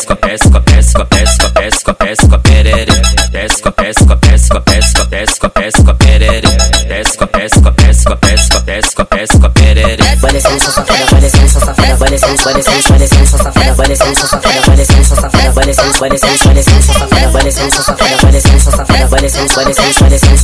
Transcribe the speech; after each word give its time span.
desce 0.00 0.06
com 0.06 0.12
a 0.12 0.16
pesca, 0.16 0.60
pesca, 0.60 1.04
pesca, 1.04 1.50
pesca, 1.50 1.94
pesca, 1.94 2.38
perere. 2.38 2.92
peça 3.32 3.60
com 3.60 3.68
a 3.68 3.72
pesca, 3.72 4.16
pesca, 4.16 4.60
pesca, 4.60 5.04
pesca, 5.06 5.48
pesca, 5.50 5.94
perere. 5.94 6.48
Desce 6.88 7.18
com 7.18 7.24
a 7.24 7.26
pesca, 7.26 7.72
pesca, 7.72 8.16
pesca, 8.16 8.60
pesca, 8.60 9.04
pesca, 9.04 9.50
perere. 9.50 10.02
Vai 10.16 10.32
descendo 10.32 10.60
sua 10.60 10.72
safada, 10.72 11.04
vai 11.10 11.20
descendo 11.20 11.48
sua 11.50 11.60
safada, 11.60 11.96
vai 11.96 12.10
descendo, 12.10 12.42
vai 12.42 12.54
descendo, 12.54 12.88
vai 12.88 12.98
descendo 12.98 13.26
sua 13.26 13.38
safada, 13.38 13.74
vai 13.74 13.88
descendo 13.88 14.16
sua 14.16 14.28
safada, 14.28 14.60
vai 14.60 14.76
descendo 14.76 15.04
sua 15.04 15.16
safada, 15.16 15.50
vai 15.52 15.64
descendo, 15.66 15.98
vai 15.98 16.10
descendo, 16.10 16.38
vai 16.44 16.54
descendo 16.54 16.82
sua 16.82 16.94
safada, 16.94 17.30
vai 17.30 17.44
descendo 17.44 17.70
sua 17.74 17.84
safada, 17.84 18.16
vai 18.16 18.32
descendo 18.32 18.60
sua 18.60 18.70
safada, 18.70 19.16
vai 19.16 19.20
descendo, 19.20 19.54
vai 19.60 19.80
descendo, 19.80 20.00
vai 20.00 20.38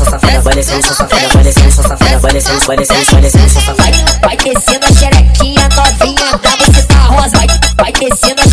vai 3.75 3.93
vai 4.21 4.37
descendo 4.37 4.87
a 4.87 4.93
xerequinha 4.93 5.69
novinha 5.69 6.39
da 6.43 6.51
você 6.57 6.83
tá 6.83 7.07
rosa, 7.07 7.37
vai 7.77 7.93
descendo 7.93 8.46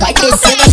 vai 0.00 0.14
descendo 0.14 0.63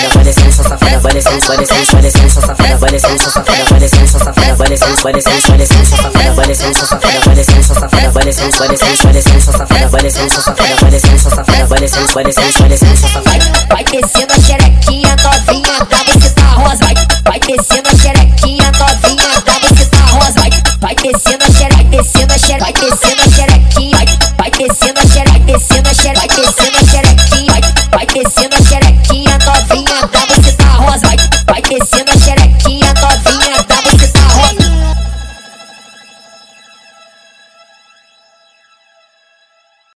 safada, 0.00 0.08
vai 0.14 0.24
descendo 0.24 0.52
sua 0.54 0.64
safada, 0.64 1.12
descendo, 1.12 1.46
vai 1.46 1.56
descendo, 1.58 1.92
vai 1.92 2.02
descendo 2.02 2.30
sua 2.30 2.42
safada, 2.42 2.76
vai 2.78 2.90
descendo 2.90 3.22
sua 3.22 3.32
safada, 3.32 3.64
vai 3.64 3.80
descendo 3.80 4.08
sua 4.08 4.20
safada, 4.20 4.54
vai 4.56 4.68
descendo, 4.68 5.02
vai 5.02 5.12
descendo, 5.12 5.46
vai 5.48 5.58
descendo 5.58 5.86
sua 5.86 5.98
safada, 5.98 6.34
vai 6.34 6.46
descendo 6.46 6.78
sua 6.78 6.86
safada, 6.86 7.20
vai 7.20 7.34
descendo 7.34 7.64
sua 7.64 7.74
safada, 7.74 8.10
vai 8.10 8.24
descendo, 8.24 8.56
vai 8.56 8.68
descendo, 8.68 9.02
vai 9.02 9.12
descendo 9.12 9.40
sua 9.40 9.52
safada, 9.52 9.88
vai 9.88 10.02
descendo 10.02 10.30
sua 10.30 10.42
safada, 10.42 10.74
vai 10.80 10.90
descendo 10.90 11.20
sua 11.20 11.30
safada, 11.30 11.66
vai 11.66 11.80
descendo, 11.80 12.12
vai 12.12 12.24
descendo, 12.24 12.58
vai 12.58 12.68
descendo 12.68 12.96
sua 12.96 13.08
safada. 13.10 13.44
Vai 13.68 13.84
descendo 13.84 14.32
a 14.32 14.38
xerequinha 14.40 15.16
novinha 15.22 15.86
pra 15.86 16.04
você 16.04 16.30
tá 16.30 16.46
rosa, 16.54 16.84
vai, 16.84 16.94
vai 17.24 17.40
descendo 17.40 17.88
a 17.88 17.96
xerequinha 17.96 18.72
novinha 18.72 19.42
pra 19.42 19.58
você 19.58 19.84
tá 19.86 20.00
rosa, 20.06 20.40
vai, 20.40 20.50
vai 20.80 20.94
descendo 20.94 21.44
a 21.44 21.50
xerequinha, 21.52 21.90
descendo 21.90 22.32
a 22.32 22.38
xerequinha, 22.38 22.58
vai 22.60 22.72
descendo 22.72 23.22
a 23.22 23.28
xerequinha, 23.28 23.98
vai 24.38 24.50
descendo 24.50 25.00
a 25.00 25.06
xerequinha, 25.06 25.24
vai 25.30 25.40
descendo 25.40 25.88
a 25.88 25.94
xerequinha, 25.94 26.14
vai 26.14 26.28
descendo 26.28 26.76
a 26.76 26.84
xerequinha, 26.84 27.60
vai 27.90 28.06
descendo 28.06 28.56
a 28.56 28.62
xerequinha 28.62 29.38